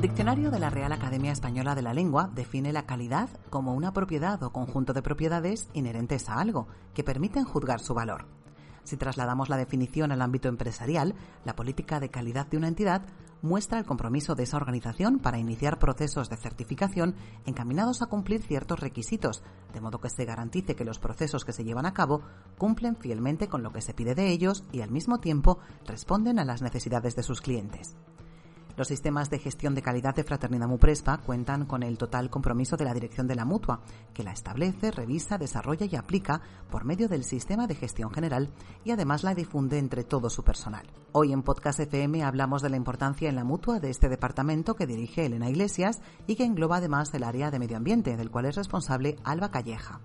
[0.00, 3.92] El diccionario de la Real Academia Española de la Lengua define la calidad como una
[3.92, 8.24] propiedad o conjunto de propiedades inherentes a algo que permiten juzgar su valor.
[8.84, 13.02] Si trasladamos la definición al ámbito empresarial, la política de calidad de una entidad
[13.42, 18.80] muestra el compromiso de esa organización para iniciar procesos de certificación encaminados a cumplir ciertos
[18.80, 19.42] requisitos,
[19.74, 22.22] de modo que se garantice que los procesos que se llevan a cabo
[22.56, 26.46] cumplen fielmente con lo que se pide de ellos y al mismo tiempo responden a
[26.46, 27.98] las necesidades de sus clientes.
[28.80, 32.86] Los sistemas de gestión de calidad de Fraternidad Muprespa cuentan con el total compromiso de
[32.86, 33.82] la dirección de la mutua,
[34.14, 36.40] que la establece, revisa, desarrolla y aplica
[36.70, 38.48] por medio del sistema de gestión general
[38.82, 40.86] y además la difunde entre todo su personal.
[41.12, 44.86] Hoy en Podcast FM hablamos de la importancia en la mutua de este departamento que
[44.86, 48.56] dirige Elena Iglesias y que engloba además el área de medio ambiente, del cual es
[48.56, 50.00] responsable Alba Calleja.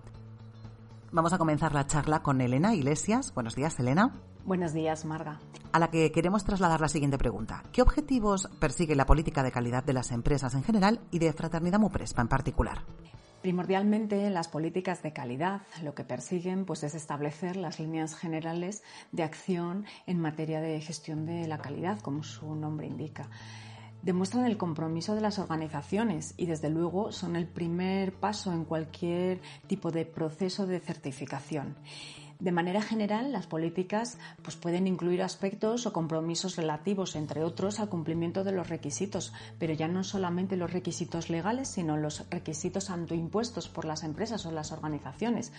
[1.13, 3.33] Vamos a comenzar la charla con Elena Iglesias.
[3.33, 4.11] Buenos días, Elena.
[4.45, 5.39] Buenos días, Marga.
[5.72, 7.64] A la que queremos trasladar la siguiente pregunta.
[7.72, 11.80] ¿Qué objetivos persigue la política de calidad de las empresas en general y de Fraternidad
[11.80, 12.84] Muprespa en particular?
[13.42, 19.23] Primordialmente, las políticas de calidad lo que persiguen pues, es establecer las líneas generales de
[19.23, 23.28] acción en materia de gestión de la calidad, como su nombre indica
[24.03, 29.41] demuestran el compromiso de las organizaciones y desde luego son el primer paso en cualquier
[29.66, 31.75] tipo de proceso de certificación.
[32.39, 37.88] De manera general, las políticas pues, pueden incluir aspectos o compromisos relativos, entre otros, al
[37.88, 43.69] cumplimiento de los requisitos, pero ya no solamente los requisitos legales, sino los requisitos autoimpuestos
[43.69, 45.53] por las empresas o las organizaciones.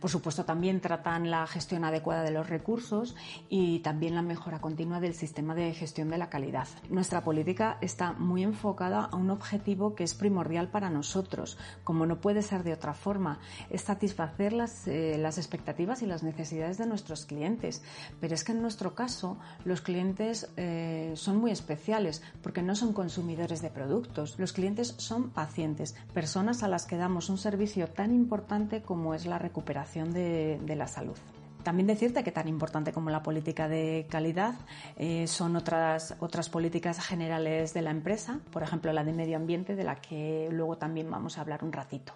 [0.00, 3.16] Por supuesto, también tratan la gestión adecuada de los recursos
[3.48, 6.68] y también la mejora continua del sistema de gestión de la calidad.
[6.90, 12.20] Nuestra política está muy enfocada a un objetivo que es primordial para nosotros, como no
[12.20, 16.86] puede ser de otra forma, es satisfacer las, eh, las expectativas y las necesidades de
[16.86, 17.82] nuestros clientes.
[18.20, 22.92] Pero es que en nuestro caso los clientes eh, son muy especiales porque no son
[22.92, 24.38] consumidores de productos.
[24.38, 29.26] Los clientes son pacientes, personas a las que damos un servicio tan importante como es
[29.26, 31.16] la recuperación de, la salud.
[31.62, 34.54] También decirte que tan importante como la política de calidad
[34.96, 39.76] eh, son otras, otras políticas generales de la empresa, por ejemplo la de medio ambiente,
[39.76, 42.14] de la que luego también vamos a hablar un ratito.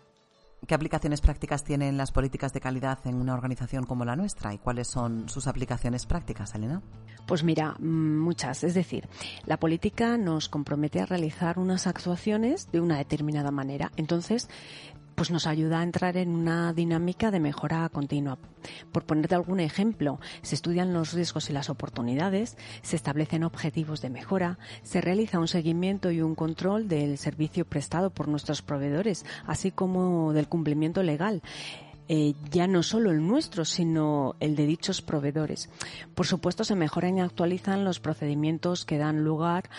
[0.66, 4.58] ¿Qué aplicaciones prácticas tienen las políticas de calidad en una organización como la nuestra y
[4.58, 6.80] cuáles son sus aplicaciones prácticas, Elena?
[7.26, 8.64] Pues mira, mm, muchas.
[8.64, 9.08] Es decir,
[9.44, 13.92] la política nos compromete a realizar unas actuaciones de una determinada manera.
[13.96, 14.48] Entonces,
[15.14, 18.38] pues nos ayuda a entrar en una dinámica de mejora continua.
[18.92, 24.10] Por ponerte algún ejemplo, se estudian los riesgos y las oportunidades, se establecen objetivos de
[24.10, 29.70] mejora, se realiza un seguimiento y un control del servicio prestado por nuestros proveedores, así
[29.70, 31.42] como del cumplimiento legal.
[32.08, 35.70] Eh, ya no solo el nuestro, sino el de dichos proveedores.
[36.14, 39.70] Por supuesto, se mejoran y actualizan los procedimientos que dan lugar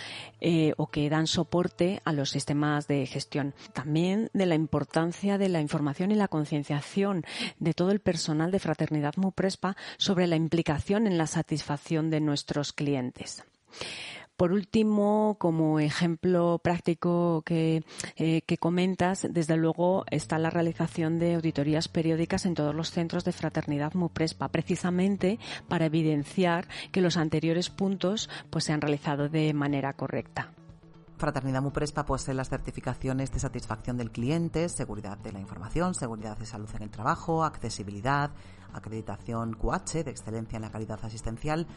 [0.41, 3.53] eh, o que dan soporte a los sistemas de gestión.
[3.73, 7.23] También de la importancia de la información y la concienciación
[7.59, 12.73] de todo el personal de Fraternidad Muprespa sobre la implicación en la satisfacción de nuestros
[12.73, 13.43] clientes.
[14.37, 17.83] Por último, como ejemplo práctico eh,
[18.15, 23.31] que, comentas, desde luego está la realización de auditorías periódicas en todos los centros de
[23.31, 29.93] fraternidad MUPRESPA, precisamente para evidenciar que los anteriores puntos pues, se han realizado de manera
[29.93, 30.51] correcta.
[31.17, 36.45] Fraternidad Muprespa posee las certificaciones de satisfacción del cliente, seguridad de la información, seguridad de
[36.45, 38.31] salud en el trabajo, accesibilidad,
[38.73, 41.67] acreditación QH de excelencia en la calidad asistencial,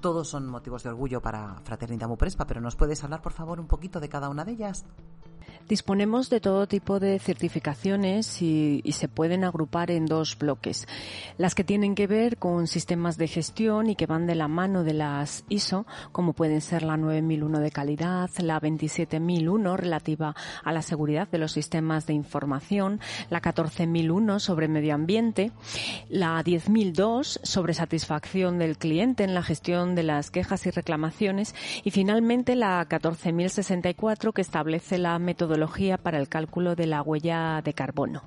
[0.00, 3.66] todos son motivos de orgullo para Fraternidad Muprespa, pero ¿nos puedes hablar, por favor, un
[3.66, 4.84] poquito de cada una de ellas?
[5.68, 10.86] Disponemos de todo tipo de certificaciones y, se pueden agrupar en dos bloques.
[11.38, 14.84] Las que tienen que ver con sistemas de gestión y que van de la mano
[14.84, 20.82] de las ISO, como pueden ser la 9001 de calidad, la 27001 relativa a la
[20.82, 23.00] seguridad de los sistemas de información,
[23.30, 25.50] la 14001 sobre medio ambiente,
[26.10, 31.90] la 10002 sobre satisfacción del cliente en la gestión de las quejas y reclamaciones y
[31.90, 35.53] finalmente la 14064 que establece la metodología
[36.02, 38.22] para el cálculo de la huella de carbono.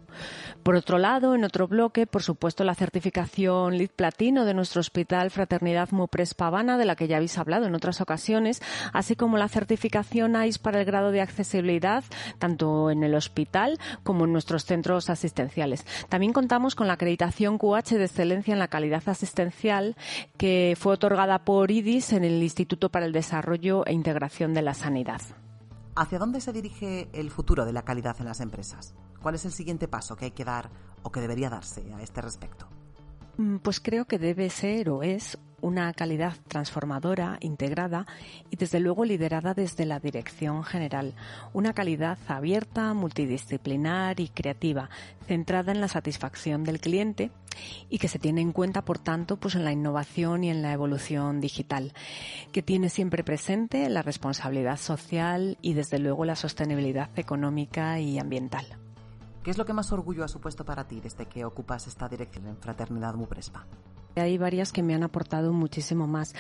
[0.64, 5.32] Por otro lado, en otro bloque, por supuesto, la certificación LEED Platino de nuestro hospital
[5.32, 9.48] Fraternidad Mupres Pavana, de la que ya habéis hablado en otras ocasiones, así como la
[9.48, 12.04] certificación AIS para el grado de accesibilidad,
[12.38, 15.86] tanto en el hospital como en nuestros centros asistenciales.
[16.10, 19.96] También contamos con la acreditación QH de excelencia en la calidad asistencial,
[20.38, 24.74] que fue otorgada por IDIS en el Instituto para el Desarrollo e Integración de la
[24.74, 25.22] Sanidad.
[25.98, 28.94] ¿Hacia dónde se dirige el futuro de la calidad en las empresas?
[29.20, 30.70] ¿Cuál es el siguiente paso que hay que dar
[31.02, 32.68] o que debería darse a este respecto?
[33.38, 38.06] Mm, pues creo que debe ser o es una calidad transformadora, integrada
[38.50, 41.14] y desde luego liderada desde la Dirección General.
[41.54, 44.90] Una calidad abierta, multidisciplinar y creativa,
[45.28, 47.32] centrada en la satisfacción del cliente
[47.90, 50.74] y que se tiene en cuenta, por tanto, pues en la innovación y en la
[50.74, 51.94] evolución digital,
[52.52, 58.66] que tiene siempre presente la responsabilidad social y desde luego la sostenibilidad económica y ambiental.
[59.44, 62.48] ¿Qué es lo que más orgullo ha supuesto para ti desde que ocupas esta dirección
[62.48, 63.66] en Fraternidad Muprespa?
[64.22, 66.34] Hay varias que me han aportado muchísimo más.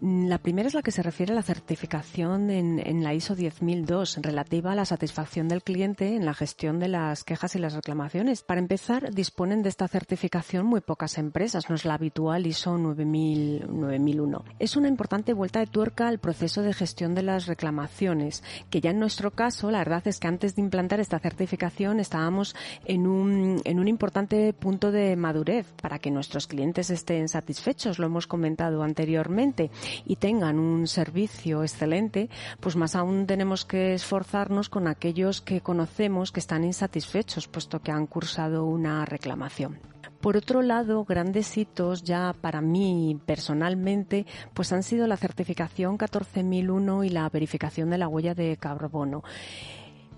[0.00, 4.72] La primera es la que se refiere a la certificación en, la ISO 10002 relativa
[4.72, 8.42] a la satisfacción del cliente en la gestión de las quejas y las reclamaciones.
[8.42, 14.44] Para empezar, disponen de esta certificación muy pocas empresas, no es la habitual ISO 9001.
[14.58, 18.90] Es una importante vuelta de tuerca al proceso de gestión de las reclamaciones, que ya
[18.90, 22.54] en nuestro caso, la verdad es que antes de implantar esta certificación estábamos
[22.84, 28.06] en un, en un importante punto de madurez para que nuestros clientes estén satisfechos, lo
[28.06, 29.72] hemos comentado anteriormente,
[30.04, 32.30] y tengan un servicio excelente,
[32.60, 37.90] pues más aún tenemos que esforzarnos con aquellos que conocemos que están insatisfechos, puesto que
[37.90, 39.80] han cursado una reclamación.
[40.20, 47.04] Por otro lado, grandes hitos ya para mí personalmente, pues han sido la certificación 14001
[47.04, 49.22] y la verificación de la huella de carbono.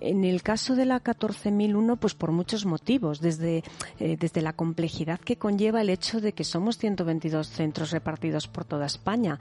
[0.01, 3.63] En el caso de la 14.001, pues por muchos motivos, desde,
[3.99, 8.65] eh, desde la complejidad que conlleva el hecho de que somos 122 centros repartidos por
[8.65, 9.39] toda España,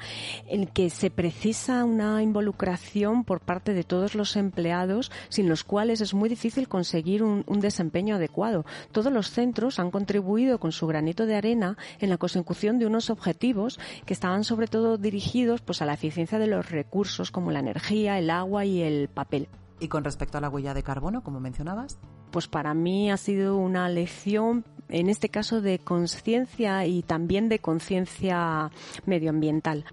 [0.47, 6.01] en que se precisa una involucración por parte de todos los empleados, sin los cuales
[6.01, 8.65] es muy difícil conseguir un, un desempeño adecuado.
[8.91, 13.09] Todos los centros han contribuido con su granito de arena en la consecución de unos
[13.09, 17.59] objetivos que estaban sobre todo dirigidos pues a la eficiencia de los recursos como la
[17.59, 19.47] energía, el agua y el papel.
[19.79, 21.97] Y con respecto a la huella de carbono, como mencionabas.
[22.31, 27.59] Pues para mí ha sido una lección, en este caso, de conciencia y también de
[27.59, 28.71] conciencia
[29.05, 29.85] medioambiental.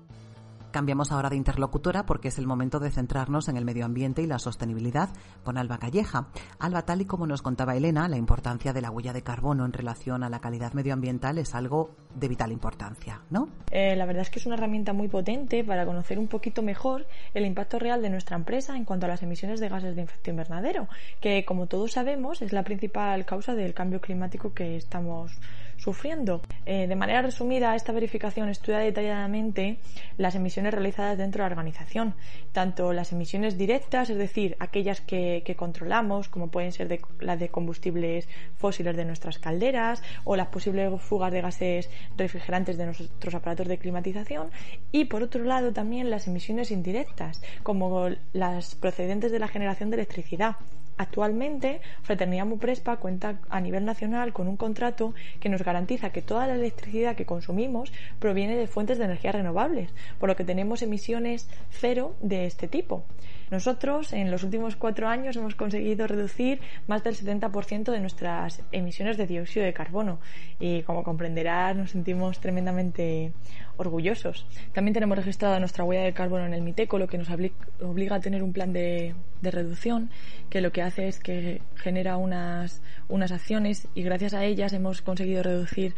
[0.77, 4.27] Cambiamos ahora de interlocutora porque es el momento de centrarnos en el medio ambiente y
[4.27, 5.09] la sostenibilidad
[5.43, 6.29] con Alba Calleja.
[6.59, 9.73] Alba, tal y como nos contaba Elena, la importancia de la huella de carbono en
[9.73, 13.49] relación a la calidad medioambiental es algo de vital importancia, ¿no?
[13.71, 17.07] Eh, la verdad es que es una herramienta muy potente para conocer un poquito mejor
[17.33, 20.29] el impacto real de nuestra empresa en cuanto a las emisiones de gases de efecto
[20.29, 20.89] invernadero,
[21.23, 25.41] que como todos sabemos es la principal causa del cambio climático que estamos
[25.77, 26.43] sufriendo.
[26.65, 29.79] Eh, de manera resumida, esta verificación estudia detalladamente
[30.17, 32.15] las emisiones realizadas dentro de la organización,
[32.53, 38.29] tanto las emisiones directas, es decir, aquellas que, controlamos, como pueden ser las de combustibles
[38.57, 43.79] fósiles de nuestras calderas o las posibles fugas de gases refrigerantes de nuestros aparatos de
[43.79, 44.51] climatización,
[44.93, 49.97] y por otro lado también las emisiones indirectas, como las procedentes de la generación de
[49.97, 50.57] electricidad
[50.99, 56.47] Actualmente, Fraternidad Muprespa cuenta a nivel nacional con un contrato que nos garantiza que toda
[56.47, 61.49] la electricidad que consumimos proviene de fuentes de energía renovables, por lo que tenemos emisiones
[61.71, 63.05] cero de este tipo.
[63.51, 69.17] Nosotros, en los últimos cuatro años, hemos conseguido reducir más del 70% de nuestras emisiones
[69.17, 70.19] de dióxido de carbono
[70.59, 73.33] y, como comprenderás, nos sentimos tremendamente
[73.77, 74.47] orgullosos.
[74.73, 78.21] También tenemos registrada nuestra huella de carbono en el MITECO, lo que nos obliga a
[78.21, 80.11] tener un plan de, reducción
[80.51, 85.03] que lo que hace es que genera unas, unas acciones y gracias a ellas hemos
[85.03, 85.95] conseguido reducir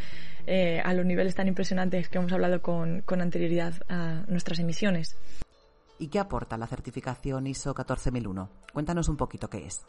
[0.46, 5.16] eh, a los niveles tan impresionantes que hemos hablado con, con anterioridad a nuestras emisiones.
[5.98, 8.48] ¿Y qué aporta la certificación ISO 14001?
[8.72, 9.84] Cuéntanos un poquito qué es.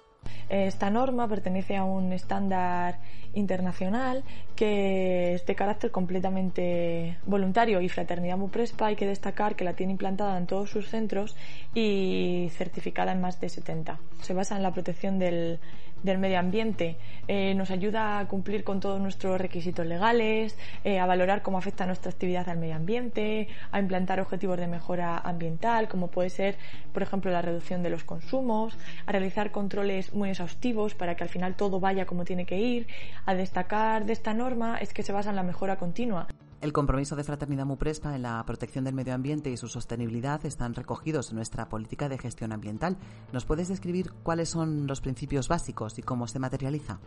[0.50, 3.00] Esta norma pertenece a un estándar
[3.34, 4.24] internacional
[4.56, 9.94] que es de carácter completamente voluntario y Fraternidad Muprespa hay que destacar que la tiene
[9.94, 11.38] implantada en todos sus centros
[11.74, 14.00] y certificada en más de 70.
[14.22, 15.60] Se basa en la protección del
[16.04, 16.98] del medio ambiente.
[17.28, 21.86] Eh, nos ayuda a cumplir con todos nuestros requisitos legales, eh, a valorar cómo afecta
[21.86, 26.58] nuestra actividad al medio ambiente, a implantar objetivos de mejora ambiental, como puede ser,
[26.94, 31.30] por ejemplo, la reducción de los consumos, a realizar controles muy exhaustivos para que al
[31.30, 32.88] final todo vaya como tiene que ir.
[33.26, 36.28] A destacar de esta norma es que se basa en la mejora continua.
[36.62, 40.76] El compromiso de Fraternidad Muprespa en la protección del medio ambiente y su sostenibilidad están
[40.76, 42.98] recogidos en nuestra política de gestión ambiental.
[43.32, 47.00] ¿Nos puedes describir cuáles son los principios básicos y cómo se materializa?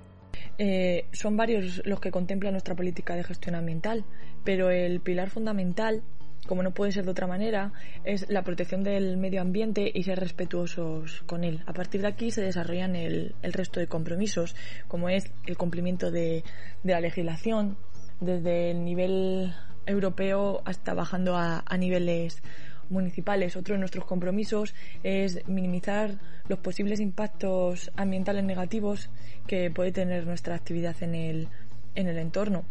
[0.56, 4.06] Eh, son varios los que contempla nuestra política de gestión ambiental,
[4.42, 6.02] pero el pilar fundamental
[6.46, 7.72] como no puede ser de otra manera,
[8.04, 11.62] es la protección del medio ambiente y ser respetuosos con él.
[11.66, 14.56] A partir de aquí se desarrollan el, resto de compromisos,
[14.88, 16.44] como es el cumplimiento de
[16.84, 17.76] la legislación,
[18.20, 19.52] desde el nivel
[19.86, 22.42] europeo hasta bajando a, niveles
[22.88, 23.56] municipales.
[23.56, 26.18] Otro de nuestros compromisos es minimizar
[26.48, 29.10] los posibles impactos ambientales negativos
[29.46, 31.48] que puede tener nuestra actividad en el,
[31.94, 32.64] en el entorno.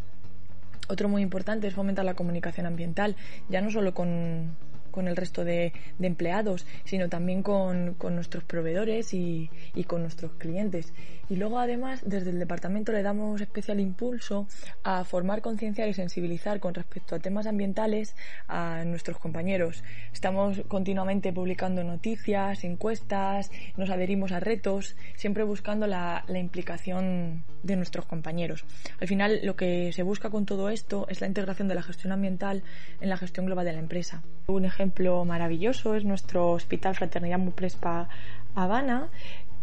[0.87, 3.15] Otro muy importante es fomentar la comunicación ambiental,
[3.49, 4.55] ya no solo con
[4.91, 9.49] con el resto de, empleados, sino también con, nuestros proveedores y,
[9.87, 10.93] con nuestros clientes.
[11.29, 14.47] Y luego, además, desde el departamento le damos especial impulso
[14.83, 18.15] a formar, concienciar y sensibilizar con respecto a temas ambientales
[18.47, 19.83] a nuestros compañeros.
[20.11, 27.75] Estamos continuamente publicando noticias, encuestas, nos adherimos a retos, siempre buscando la, la implicación de
[27.77, 28.65] nuestros compañeros.
[28.99, 32.11] Al final, lo que se busca con todo esto es la integración de la gestión
[32.11, 32.63] ambiental
[32.99, 34.21] en la gestión global de la empresa.
[34.47, 34.80] Un ejemplo
[35.25, 38.09] maravilloso es nuestro Hospital Fraternidad Muprespa
[38.55, 39.09] Habana,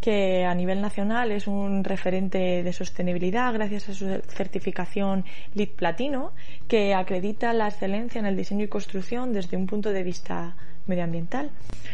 [0.00, 6.32] que a nivel nacional es un referente de sostenibilidad gracias a su certificación LEED Platino,
[6.68, 10.54] que acredita la excelencia en el diseño y construcción desde un punto de vista
[10.86, 11.50] medioambiental.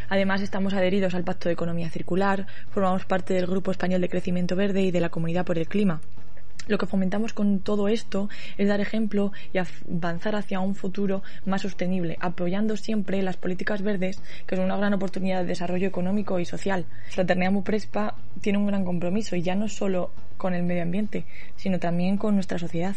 [0.09, 4.54] Además, estamos adheridos al Pacto de Economía Circular, formamos parte del Grupo Español de Crecimiento
[4.54, 6.00] Verde y de la Comunidad por el Clima.
[6.66, 8.28] Lo que fomentamos con todo esto
[8.59, 14.21] es dar ejemplo y avanzar hacia un futuro más sostenible, apoyando siempre las políticas verdes,
[14.47, 16.87] que son una gran oportunidad de desarrollo económico y social.
[17.11, 21.78] Fraternidad Muprespa tiene un gran compromiso, y ya no solo con el medio ambiente, sino
[21.78, 22.97] también con nuestra sociedad.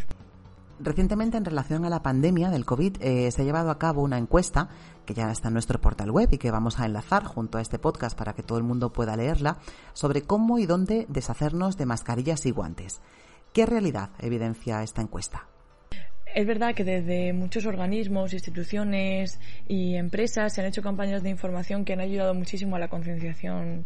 [0.79, 4.19] Recientemente, en relación a la pandemia del COVID, eh, se ha llevado a cabo una
[4.19, 4.69] encuesta
[5.05, 7.79] que ya está en nuestro portal web y que vamos a enlazar junto a este
[7.79, 9.57] podcast para que todo el mundo pueda leerla,
[9.93, 13.01] sobre cómo y dónde deshacernos de mascarillas y guantes.
[13.57, 15.47] ¿Qué realidad evidencia esta encuesta?
[16.37, 21.83] Es verdad que desde muchos organismos, instituciones y empresas se han hecho campañas de información
[21.83, 23.85] que han ayudado muchísimo a la concienciación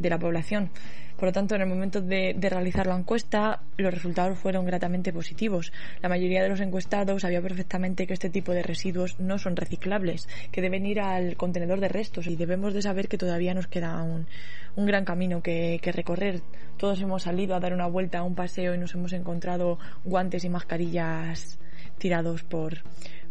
[0.00, 0.70] de la población.
[1.16, 5.72] Por lo tanto, en el momento de, realizar la encuesta, los resultados fueron gratamente positivos.
[6.00, 10.28] La mayoría de los encuestados sabía perfectamente que este tipo de residuos no son reciclables,
[10.50, 14.02] que deben ir al contenedor de restos y debemos de saber que todavía nos queda
[14.02, 14.26] un,
[14.74, 16.40] gran camino que, que recorrer.
[16.78, 20.42] Todos hemos salido a dar una vuelta a un paseo y nos hemos encontrado guantes
[20.42, 21.60] y mascarillas
[21.98, 22.78] tirados por,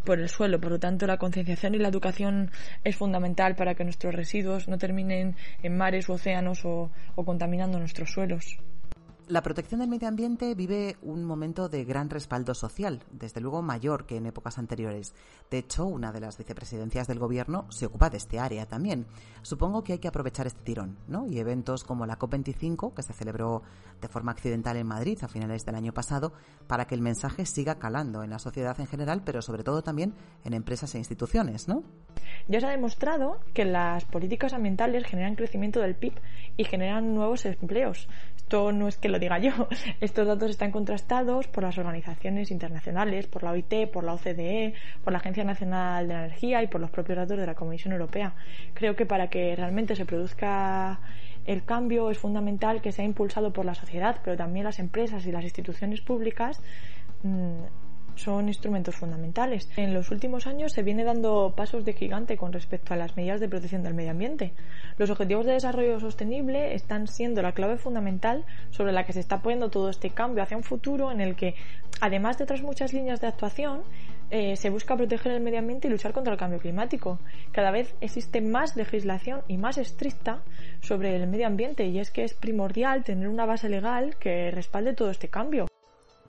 [0.04, 0.60] por el suelo.
[0.60, 2.52] Por lo tanto, la concienciación y la educación
[2.84, 7.80] es fundamental para que nuestros residuos no terminen en mares u océanos o, o contaminando
[7.80, 8.58] nuestros suelos.
[9.32, 14.06] La protección del medio ambiente vive un momento de gran respaldo social, desde luego mayor
[14.06, 15.14] que en épocas anteriores.
[15.50, 19.06] De hecho, una de las vicepresidencias del Gobierno se ocupa de este área también.
[19.42, 21.28] Supongo que hay que aprovechar este tirón, ¿no?
[21.28, 23.62] Y eventos como la COP25, que se celebró
[24.02, 26.34] de forma accidental en Madrid a finales del año pasado,
[26.68, 30.14] para que el mensaje siga calando en la sociedad en general, pero sobre todo también
[30.44, 31.84] en empresas e instituciones, ¿no?
[32.50, 36.20] Ya se ha demostrado que las políticas ambientales generan crecimiento del PIB
[36.58, 38.10] y generan nuevos empleos.
[38.52, 39.70] Esto no es que lo diga yo.
[40.02, 44.74] Estos datos están contrastados por las organizaciones internacionales, por la OIT, por la OCDE,
[45.06, 48.34] por la Agencia Nacional de Energía y por los propios datos de la Comisión Europea.
[48.74, 51.00] Creo que para que realmente se produzca
[51.46, 55.32] el cambio es fundamental que sea impulsado por la sociedad, pero también las empresas y
[55.32, 56.62] las instituciones públicas
[57.24, 57.64] mm,
[58.16, 59.70] son instrumentos fundamentales.
[59.78, 63.40] En los últimos años se viene dando pasos de gigante con respecto a las medidas
[63.40, 64.54] de protección del medio ambiente.
[64.98, 69.42] Los objetivos de desarrollo sostenible están siendo la clave fundamental sobre la que se está
[69.42, 71.56] poniendo todo este cambio hacia un futuro en el que,
[72.00, 73.82] además de otras muchas líneas de actuación,
[74.30, 77.20] eh, se busca proteger el medio ambiente y luchar contra el cambio climático.
[77.52, 80.42] Cada vez existe más legislación y más estricta
[80.80, 84.94] sobre el medio ambiente y es que es primordial tener una base legal que respalde
[84.94, 85.71] todo este cambio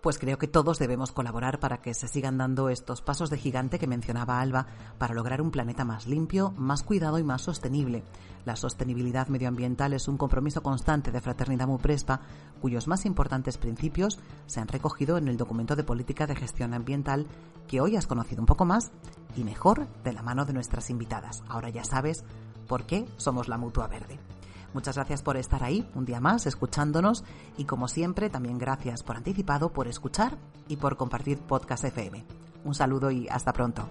[0.03, 3.79] pues creo que todos debemos colaborar para que se sigan dando estos pasos de gigante
[3.79, 4.67] que mencionaba Alba
[4.99, 8.03] para lograr un planeta más limpio, más cuidado y más sostenible.
[8.45, 12.21] La sostenibilidad medioambiental es un compromiso constante de Fraternidad Muprespa,
[12.61, 17.29] cuyos más importantes principios se han recogido en el documento de política de gestión ambiental
[17.69, 18.91] que hoy has conocido un poco más
[19.37, 21.45] y mejor de la mano de nuestras invitadas.
[21.49, 22.25] Ahora ya sabes
[22.67, 24.32] por qué somos la Mutua Verde.
[24.75, 27.25] Muchas gracias por estar ahí un día más escuchándonos
[27.57, 30.39] y como siempre también gracias por anticipado por escuchar
[30.69, 32.25] y por compartir Podcast FM.
[32.65, 33.89] Un saludo y hasta pronto.